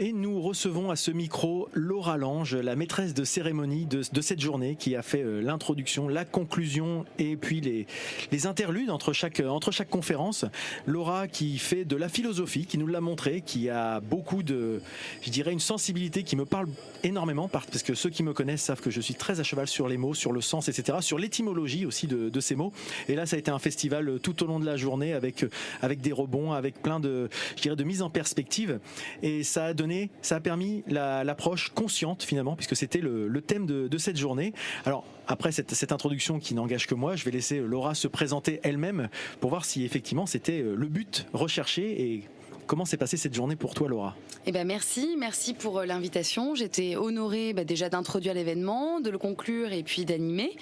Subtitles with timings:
[0.00, 4.76] Et nous recevons à ce micro Laura Lange, la maîtresse de cérémonie de, cette journée,
[4.76, 9.90] qui a fait euh, l'introduction, la conclusion et puis les, interludes entre chaque, entre chaque
[9.90, 10.44] conférence.
[10.86, 14.80] Laura qui fait de la philosophie, qui nous l'a montré, qui a beaucoup de,
[15.20, 16.68] je dirais, une sensibilité qui me parle
[17.02, 19.88] énormément, parce que ceux qui me connaissent savent que je suis très à cheval sur
[19.88, 22.72] les mots, sur le sens, etc., sur l'étymologie aussi de, ces mots.
[23.08, 25.44] Et là, ça a été un festival tout au long de la journée avec,
[25.82, 28.78] avec des rebonds, avec plein de, je dirais, de mise en perspective.
[29.24, 29.87] Et ça a donné
[30.22, 34.52] ça a permis l'approche consciente finalement, puisque c'était le, thème de, cette journée.
[34.84, 38.60] Alors après cette, cette introduction qui n'engage que moi, je vais laisser Laura se présenter
[38.62, 39.08] elle-même
[39.40, 42.24] pour voir si effectivement c'était le but recherché et
[42.68, 44.14] Comment s'est passée cette journée pour toi, Laura?
[44.44, 46.54] Eh ben merci, merci pour euh, l'invitation.
[46.54, 50.54] J'étais honorée bah, déjà d'introduire l'événement, de le conclure et puis d'animer.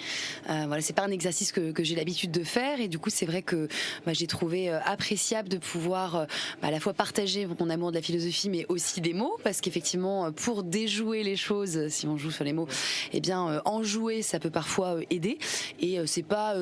[0.48, 3.26] Euh, voilà, c'est pas un exercice que, j'ai l'habitude de faire et du coup c'est
[3.26, 3.66] vrai que
[4.06, 6.26] bah, j'ai trouvé euh, appréciable de pouvoir euh,
[6.62, 9.60] bah, à la fois partager mon amour de la philosophie, mais aussi des mots, parce
[9.60, 12.68] qu'effectivement pour déjouer les choses, si on joue sur les mots,
[13.14, 15.38] eh bien en jouer ça peut parfois aider.
[15.80, 16.54] Et c'est pas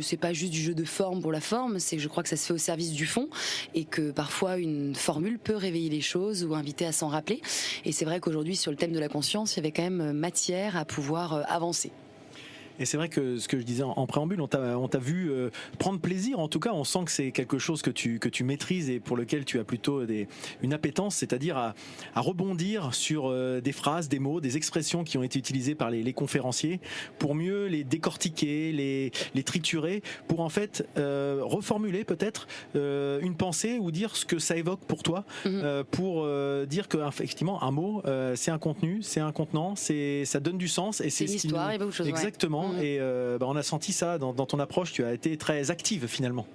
[0.00, 2.28] c'est pas juste du jeu de forme pour la forme, c'est que je crois que
[2.28, 3.28] ça se fait au service du fond
[3.74, 7.40] et que parfois une une formule peut réveiller les choses ou inviter à s'en rappeler.
[7.84, 10.12] Et c'est vrai qu'aujourd'hui, sur le thème de la conscience, il y avait quand même
[10.12, 11.90] matière à pouvoir euh, avancer.
[12.78, 16.00] Et c'est vrai que ce que je disais en, préambule, on t'a vu euh, prendre
[16.00, 16.38] plaisir.
[16.38, 19.00] En tout cas, on sent que c'est quelque chose que tu, que tu maîtrises et
[19.00, 20.28] pour lequel tu as plutôt des,
[20.62, 21.74] une appétence, c'est-à-dire à,
[22.14, 25.90] à, rebondir sur euh, des phrases, des mots, des expressions qui ont été utilisées par
[25.90, 26.80] les, les conférenciers
[27.18, 33.36] pour mieux les décortiquer, les, les triturer, pour en fait euh, reformuler peut-être euh, une
[33.36, 36.26] pensée ou dire ce que ça évoque pour toi, euh, pour
[36.66, 38.02] dire que effectivement un mot,
[38.34, 41.70] c'est un contenu, c'est un contenant, c'est ça donne du sens et c'est une histoire,
[41.70, 42.08] il y a beaucoup de choses.
[42.08, 42.63] Exactement.
[42.68, 42.82] Mm.
[42.82, 44.92] Et euh, bah, on a senti ça dans, ton approche.
[44.92, 46.46] Tu as été très active finalement.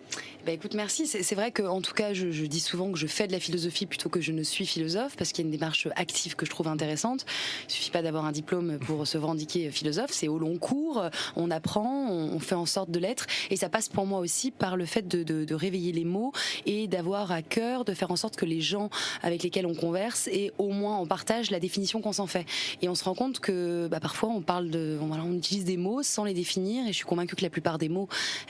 [0.46, 1.06] Bah, écoute, merci.
[1.06, 3.86] C'est vrai que, en tout cas, je, dis souvent que je fais de la philosophie
[3.86, 6.50] plutôt que je ne suis philosophe, parce qu'il y a une démarche active que je
[6.50, 7.26] trouve intéressante.
[7.68, 10.12] Il suffit pas d'avoir un diplôme pour se revendiquer philosophe.
[10.12, 11.04] C'est au long cours,
[11.36, 14.78] on apprend, on, fait en sorte de l'être, et ça passe pour moi aussi par
[14.78, 16.32] le fait de, réveiller les mots
[16.66, 18.90] et d'avoir à cœur de faire en sorte que les gens
[19.24, 22.46] avec lesquels on converse et au moins on partage la définition qu'on s'en fait.
[22.82, 25.76] Et on se rend compte que bah, parfois on parle de, voilà, on utilise des
[25.76, 26.86] mots sans les définir.
[26.86, 28.08] Et je suis convaincue que la plupart des mots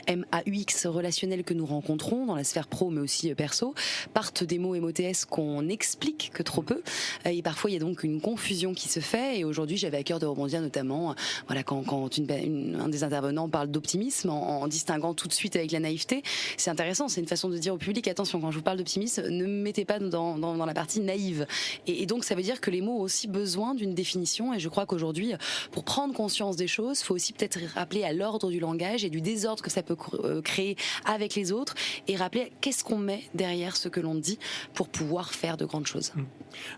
[0.08, 3.74] MAUX relationnels que nous rencontrons dans la sphère pro, mais aussi euh, perso,
[4.12, 6.82] partent des mots MOTS qu'on explique que trop peu.
[7.26, 9.38] Euh, et parfois, il y a donc une confusion qui se fait.
[9.38, 11.14] Et aujourd'hui, j'avais à cœur de rebondir notamment, euh,
[11.46, 15.72] voilà, quand, quand une, un des intervenants parle d'optimisme, en, distinguant tout de suite avec
[15.72, 16.22] la naïveté.
[16.58, 17.08] C'est intéressant.
[17.08, 19.62] C'est une façon de dire au public attention, quand je vous parle d'optimisme, ne me
[19.62, 21.46] mettez pas dans, dans, dans la partie naïve.
[21.86, 24.52] Et, et donc, ça veut dire que les mots ont aussi besoin d'une définition.
[24.52, 25.32] Et je crois qu'aujourd'hui,
[25.72, 29.20] pour prendre conscience des choses, faut aussi peut-être rappeler à l'ordre du langage et du
[29.20, 29.96] désordre que ça peut
[30.42, 31.69] créer avec les autres
[32.08, 34.38] et rappeler qu'est-ce qu'on met derrière ce que l'on dit
[34.74, 36.12] pour pouvoir faire de grandes choses.
[36.14, 36.22] Mmh.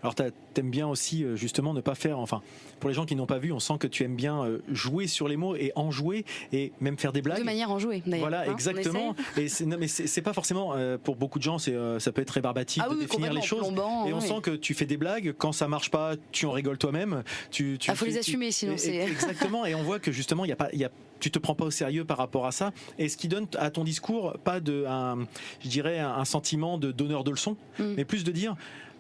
[0.03, 2.43] Alors t'aimes bien aussi euh, justement ne pas faire, enfin
[2.81, 5.07] pour les gens qui n'ont pas vu, on sent que tu aimes bien euh, jouer
[5.07, 7.39] sur les mots et en jouer et même faire des blagues.
[7.39, 8.29] De manière enjouée d'ailleurs.
[8.29, 9.15] Voilà, hein, exactement.
[9.37, 12.83] Et non, mais c'est, pas forcément pour beaucoup de gens, c'est, ça peut être rébarbatif
[12.85, 13.73] ah de définir les choses.
[14.07, 15.35] et on sent que tu fais des blagues.
[15.37, 17.23] Quand ça marche pas, tu en rigoles toi-même.
[17.51, 18.95] Tu, tu ah, faut les assumer, sinon c'est.
[19.13, 19.67] Exactement.
[19.67, 20.91] et on voit que justement, il y a pas, il y a
[21.23, 22.73] tu te prends pas au sérieux par rapport à ça.
[22.99, 25.27] Et ce qui donne à ton discours pas de, un,
[25.63, 27.95] je dirais, un sentiment de donneur de leçons, mm.
[27.97, 28.57] mais plus de dire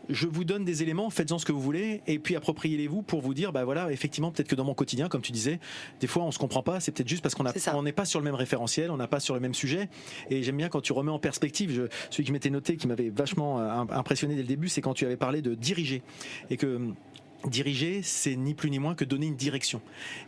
[0.08, 3.34] je vous donne des éléments, faites-en ce que vous voulez, et puis appropriez-les-vous pour vous
[3.34, 5.60] dire, bah voilà, effectivement, peut-être que dans mon quotidien, comme tu disais,
[6.00, 8.20] des fois on se comprend pas, c'est peut-être juste parce qu'on on n'est pas sur
[8.20, 9.88] le même référentiel, on n'a pas sur le même sujet.
[10.30, 12.86] Et j'aime bien quand tu remets en perspective, je, celui qui je m'étais noté, qui
[12.86, 16.02] m'avait vachement euh, impressionné dès le début, c'est quand tu avais parlé de diriger
[16.50, 16.92] et que
[17.47, 19.80] Diriger, c'est ni plus ni moins que donner une direction.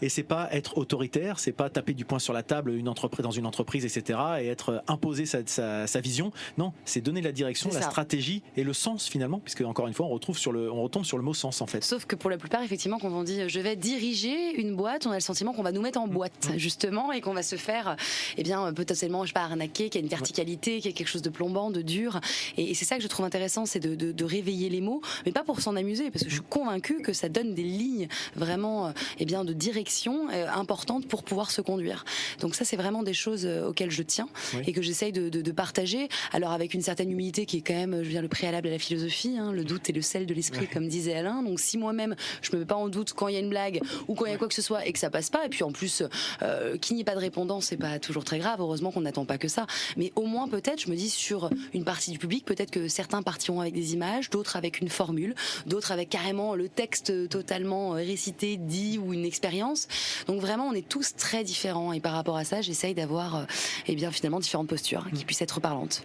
[0.02, 3.22] Et c'est pas être autoritaire, c'est pas taper du poing sur la table une entreprise,
[3.22, 4.18] dans une entreprise, etc.
[4.40, 6.32] et être imposer sa, sa, vision.
[6.58, 10.06] Non, c'est donner la direction, la stratégie et le sens finalement, puisque encore une fois,
[10.06, 11.82] on retrouve sur le, on retombe sur le mot sens en fait.
[11.84, 15.10] Sauf que pour la plupart, effectivement, quand on dit je vais diriger une boîte, on
[15.10, 16.58] a le sentiment qu'on va nous mettre en boîte mmh.
[16.58, 17.96] justement et qu'on va se faire,
[18.36, 20.96] eh bien, potentiellement, je sais pas, arnaquer, qu'il y a une verticalité, qu'il y a
[20.96, 22.20] quelque chose de plombant, de dur.
[22.56, 25.32] Et, c'est ça que je trouve intéressant, c'est de, de, de réveiller les mots, mais
[25.32, 28.88] pas pour s'en amuser, parce que je suis convaincue que ça donne des lignes vraiment
[28.88, 32.04] euh, eh bien, de direction euh, importantes pour pouvoir se conduire.
[32.40, 34.28] Donc ça, c'est vraiment des choses euh, auxquelles je tiens
[34.66, 36.08] et que j'essaye de, de, partager.
[36.32, 38.70] Alors avec une certaine humilité qui est quand même, je veux dire, le préalable à
[38.72, 41.42] la philosophie, hein, le doute est le sel de l'esprit, comme disait Alain.
[41.42, 43.80] Donc si moi-même, je me mets pas en doute quand il y a une blague
[44.08, 45.48] ou quand il y a quoi que ce soit et que ça passe pas, et
[45.48, 46.02] puis en plus,
[46.42, 48.60] euh, qu'il n'y ait pas de répondant, c'est pas toujours très grave.
[48.60, 49.66] Heureusement qu'on n'attend pas que ça.
[49.96, 53.22] Mais au moins peut-être, je me dis sur une partie du public, peut-être que certains
[53.22, 55.34] partiront avec des images, d'autres avec une formule,
[55.66, 59.88] d'autres avec carrément le texte totalement euh, récité, dit ou une expérience.
[60.26, 63.44] Donc vraiment, on est tous très différents et par rapport à ça, j'essaye d'avoir, euh,
[63.86, 65.26] eh bien finalement, différentes postures qui mm.
[65.26, 66.04] puissent être parlantes.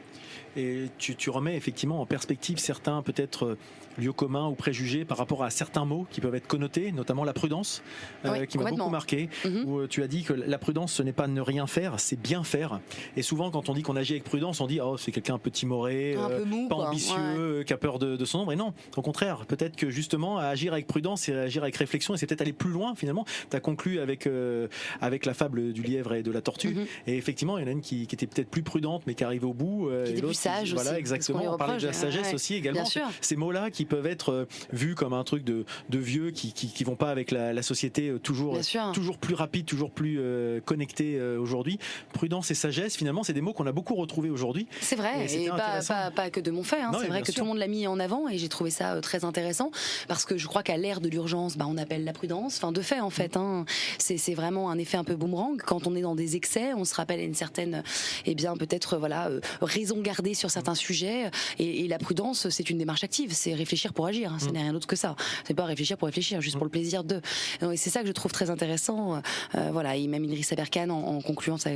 [0.56, 3.57] Et tu, tu remets effectivement en perspective certains peut-être
[4.00, 7.34] lieux communs ou préjugés par rapport à certains mots qui peuvent être connotés, notamment la
[7.34, 7.84] prudence,
[8.25, 9.30] euh, qui m'a beaucoup marqué.
[9.46, 9.66] Mhm.
[9.66, 12.19] Où euh, tu as dit que la prudence, ce n'est pas ne rien faire, c'est
[12.19, 12.80] bien faire.
[13.16, 15.40] Et souvent, quand on dit qu'on agit avec prudence, on dit oh c'est quelqu'un un
[15.40, 18.54] peu timoré, euh, pas ambitieux, qui a peur de, son ombre.
[18.54, 22.18] Et non, au contraire, peut-être que justement agir avec prudence et agir avec réflexion, et
[22.18, 23.25] c'est peut-être aller plus loin finalement.
[23.50, 24.30] Tu as conclu avec
[25.02, 26.74] avec la fable du lièvre et de la tortue.
[26.74, 26.86] Mhm.
[27.07, 29.45] Et effectivement, il y en a une qui, était peut-être plus prudente, mais qui arrive
[29.45, 29.90] au bout.
[30.06, 31.53] qui sage Voilà, exactement.
[31.53, 32.86] On, parlait de la sagesse aussi également.
[33.21, 36.68] Ces mots-là qui peuvent être euh, vus comme un truc de, de vieux qui, qui,
[36.68, 38.57] qui, vont pas avec la, la société euh, toujours,
[38.94, 41.80] toujours plus rapide, toujours plus euh, connecté aujourd'hui.
[42.13, 44.68] Prudence et sagesse, finalement, c'est des mots qu'on a beaucoup retrouvés aujourd'hui.
[44.81, 46.81] C'est vrai, et, pas, pas, pas, que de mon fait.
[46.81, 46.92] Hein.
[47.00, 49.25] C'est vrai que tout le monde l'a mis en avant et j'ai trouvé ça très
[49.25, 49.71] intéressant
[50.07, 52.57] parce que je crois qu'à l'ère de l'urgence, bah, on appelle la prudence.
[52.57, 53.65] Enfin, de fait, en fait, hein,
[53.97, 55.62] c'est vraiment un effet un peu boomerang.
[55.65, 57.83] Quand on est dans des excès, on se rappelle une certaine,
[58.25, 59.30] eh bien, peut-être, voilà,
[59.62, 61.30] raison gardée sur certains sujets.
[61.58, 64.34] Et, et la prudence, c'est une démarche active, c'est réfléchir pour agir.
[64.34, 64.52] Hein, ce mm.
[64.52, 65.16] n'est rien d'autre que ça.
[65.46, 67.22] C'est pas réfléchir pour réfléchir, juste pour le plaisir de.
[67.62, 69.22] Et c'est ça que je trouve très intéressant.
[69.56, 71.72] Euh, voilà, et même Idriss Aberkan, en, concluant sa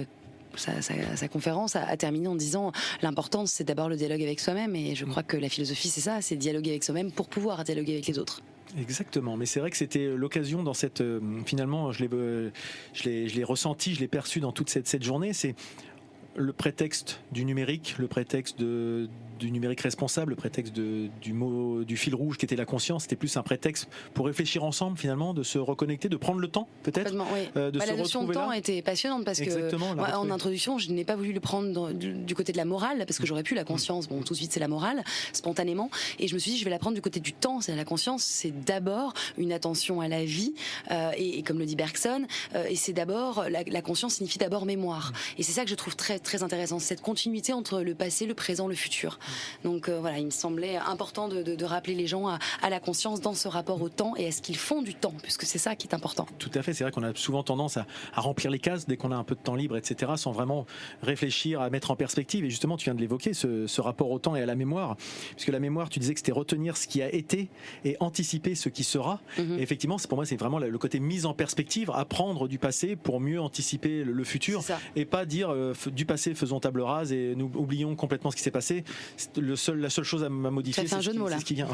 [0.56, 2.72] sa, conférence a, terminé en disant
[3.02, 5.10] l'important c'est d'abord le dialogue avec soi-même et je mm.
[5.10, 8.20] crois que la philosophie c'est ça, c'est dialoguer avec soi-même pour pouvoir dialoguer avec les
[8.20, 8.44] autres.
[8.80, 12.52] Exactement, mais c'est vrai que c'était l'occasion dans cette euh, finalement je l'ai euh,
[12.94, 15.56] je l'ai ressenti, je l'ai perçu dans toute cette, cette journée, c'est
[16.36, 19.10] le prétexte du numérique, le prétexte de,
[19.44, 23.04] du numérique responsable, le prétexte de, du mot du fil rouge qui était la conscience,
[23.04, 26.68] c'était plus un prétexte pour réfléchir ensemble finalement, de se reconnecter, de prendre le temps
[26.84, 27.14] peut-être.
[27.58, 29.76] Euh, de bah, la notion de temps était passionnante parce que
[30.16, 33.26] en introduction, je n'ai pas voulu le prendre du, côté de la morale parce que
[33.26, 34.08] j'aurais pu la conscience.
[34.08, 35.04] Bon, tout de suite c'est la morale
[35.34, 37.60] spontanément, et je me suis dit je vais la prendre du côté du temps.
[37.62, 40.54] C'est la conscience, c'est d'abord une attention à la vie
[40.92, 42.26] euh, et, comme le dit Bergson,
[42.56, 45.12] euh, et c'est d'abord la, la, conscience signifie d'abord mémoire.
[45.38, 48.34] Et c'est ça que je trouve très très intéressant, cette continuité entre le passé, le
[48.34, 49.20] présent, le futur.
[49.64, 53.34] Donc euh, voilà, il me semblait important de, rappeler les gens à, la conscience dans
[53.34, 55.88] ce rapport au temps et à ce qu'ils font du temps, puisque c'est ça qui
[55.88, 56.28] est important.
[56.40, 57.86] Tout à fait, c'est vrai qu'on a souvent tendance à,
[58.16, 60.66] remplir les cases dès qu'on a un peu de temps libre, etc., sans vraiment
[61.02, 62.44] réfléchir, à mettre en perspective.
[62.46, 64.96] Et justement, tu viens de l'évoquer, ce, rapport au temps et à la mémoire,
[65.36, 67.50] puisque la mémoire, tu disais que c'était retenir ce qui a été
[67.84, 69.20] et anticiper ce qui sera.
[69.38, 69.60] Mhm.
[69.60, 73.20] Et effectivement, pour moi, c'est vraiment le côté mise en perspective, apprendre du passé pour
[73.20, 74.64] mieux anticiper le, futur,
[74.96, 78.42] et pas dire euh, du passé faisons table rase et nous oublions complètement ce qui
[78.42, 78.84] s'est passé.
[79.38, 81.68] Le seul, la seule chose à modifier, c'est ce, qui vient.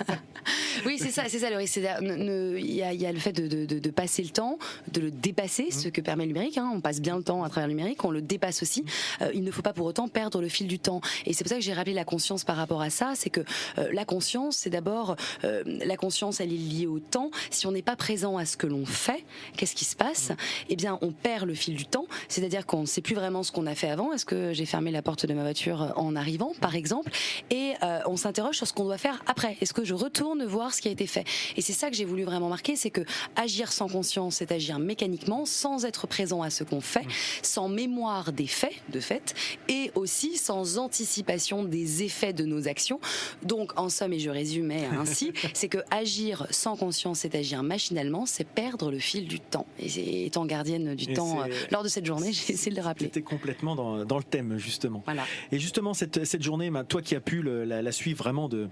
[0.86, 1.76] oui, c'est ça, c'est ça le risque.
[1.76, 4.58] Il y, a le fait de, passer le temps,
[4.92, 5.72] de le dépasser, mmh.
[5.72, 6.58] ce que permet le numérique.
[6.58, 6.70] Hein.
[6.74, 8.84] On passe bien le temps à travers le numérique, on le dépasse aussi.
[9.22, 11.00] Euh, il ne faut pas pour autant perdre le fil du temps.
[11.24, 13.12] Et c'est pour ça que j'ai rappelé la conscience par rapport à ça.
[13.14, 13.40] C'est que
[13.78, 17.30] euh, la conscience, c'est d'abord euh, la conscience, elle est liée au temps.
[17.50, 19.24] Si on n'est pas présent à ce que l'on fait,
[19.56, 20.30] qu'est-ce qui se passe?
[20.30, 20.36] Mmh.
[20.70, 22.06] Eh bien, on perd le fil du temps.
[22.28, 24.12] C'est-à-dire qu'on ne sait plus vraiment ce qu'on a fait avant.
[24.12, 27.10] Est-ce que j'ai fermé la porte de ma voiture en arrivant, par exemple
[27.50, 29.56] Et euh, on s'interroge sur ce qu'on doit faire après.
[29.60, 31.24] Est-ce que je retourne voir ce qui a été fait?
[31.56, 33.02] Et c'est ça que j'ai voulu vraiment marquer, c'est que
[33.36, 37.10] agir sans conscience, c'est agir mécaniquement, sans être présent à ce qu'on fait, mmh.
[37.42, 39.34] sans mémoire des faits, de fait,
[39.68, 43.00] et aussi sans anticipation des effets de nos actions.
[43.42, 48.26] Donc, en somme, et je résumais ainsi, c'est que agir sans conscience, c'est agir machinalement,
[48.26, 49.66] c'est perdre le fil du temps.
[49.78, 53.06] Et étant gardienne du temps euh, lors de cette journée, j'ai essayé de le rappeler.
[53.06, 55.02] C'était complètement dans, dans, le thème, justement.
[55.04, 55.24] Voilà.
[55.52, 58.68] Et justement, cette, cette journée, toi qui as pu la, suivre vraiment de,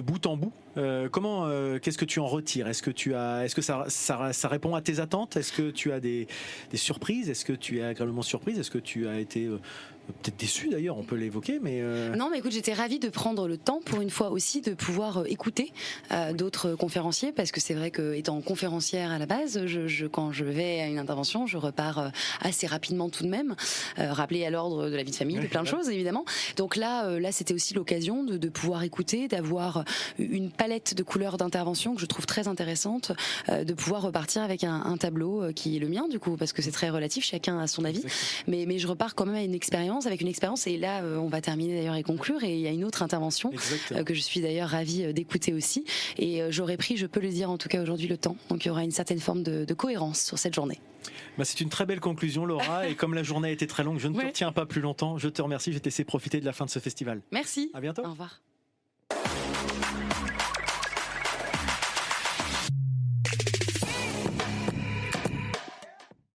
[0.00, 0.52] bout en bout.
[0.76, 2.68] Euh, comment, euh, qu'est-ce que tu en retires?
[2.68, 5.36] Est-ce que tu as, est-ce que ça, ça, ça, répond à tes attentes?
[5.36, 6.26] Est-ce que tu as des,
[6.70, 7.28] des surprises?
[7.30, 8.58] Est-ce que tu es agréablement surprise?
[8.58, 9.58] Est-ce que tu as été euh,
[10.22, 11.80] peut-être déçu d'ailleurs, on peut l'évoquer, mais...
[11.80, 14.74] Euh, non, mais écoute, j'étais ravie de prendre le temps pour une fois aussi de
[14.74, 15.72] pouvoir euh, écouter
[16.12, 20.32] euh, d'autres conférenciers, parce que c'est vrai que étant conférencière à la base, je, quand
[20.32, 23.54] je vais à une intervention, je repars assez rapidement tout de même,
[23.96, 26.24] rappelé à l'ordre de la vie de famille, de plein de choses évidemment.
[26.56, 29.84] Donc là, là, c'était aussi l'occasion de, pouvoir écouter, d'avoir
[30.18, 33.12] une palette de couleurs d'intervention que je trouve très intéressante,
[33.48, 36.70] de pouvoir repartir avec un, tableau qui est le mien du coup, parce que c'est
[36.70, 38.04] très relatif, chacun a son avis,
[38.46, 40.66] mais, mais je repars quand même à une expérience avec une expérience.
[40.66, 42.44] Et là, euh, on va terminer d'ailleurs et conclure.
[42.44, 43.50] Et il y a une autre intervention
[43.92, 45.86] euh, que je suis d'ailleurs ravie euh, d'écouter aussi.
[46.18, 48.36] Et j'aurais pris, je peux le dire en tout cas aujourd'hui, le temps.
[48.50, 50.80] Donc il y aura une certaine forme de, cohérence sur cette journée.
[51.38, 52.88] Bah, c'est une très belle conclusion, Laura.
[52.88, 55.16] et comme la journée a été très longue, je ne te retiens pas plus longtemps.
[55.18, 55.70] Je te remercie.
[55.70, 57.22] Je vais te laisser profiter de la fin de ce festival.
[57.30, 57.70] Merci.
[57.72, 58.04] À bientôt.
[58.04, 58.42] Au revoir.